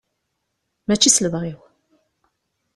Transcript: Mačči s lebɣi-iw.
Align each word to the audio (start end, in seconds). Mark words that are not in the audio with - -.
Mačči 0.87 1.09
s 1.15 1.17
lebɣi-iw. 1.23 1.59